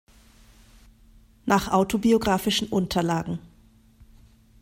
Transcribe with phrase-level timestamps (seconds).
[1.45, 3.37] Nach autobiographischen Unterlagen".